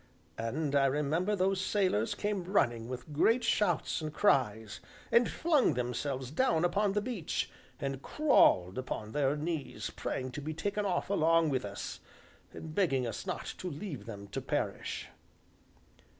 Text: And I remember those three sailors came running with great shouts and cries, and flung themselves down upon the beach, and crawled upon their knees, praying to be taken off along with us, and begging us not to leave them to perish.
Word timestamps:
And 0.39 0.75
I 0.75 0.87
remember 0.87 1.35
those 1.35 1.59
three 1.61 1.83
sailors 1.83 2.15
came 2.15 2.43
running 2.45 2.89
with 2.89 3.13
great 3.13 3.43
shouts 3.43 4.01
and 4.01 4.11
cries, 4.11 4.79
and 5.11 5.29
flung 5.29 5.75
themselves 5.75 6.31
down 6.31 6.65
upon 6.65 6.93
the 6.93 7.01
beach, 7.03 7.51
and 7.79 8.01
crawled 8.01 8.79
upon 8.79 9.11
their 9.11 9.35
knees, 9.37 9.91
praying 9.95 10.31
to 10.31 10.41
be 10.41 10.55
taken 10.55 10.87
off 10.87 11.11
along 11.11 11.49
with 11.49 11.63
us, 11.63 11.99
and 12.51 12.73
begging 12.73 13.05
us 13.05 13.27
not 13.27 13.45
to 13.59 13.69
leave 13.69 14.07
them 14.07 14.27
to 14.29 14.41
perish. 14.41 15.07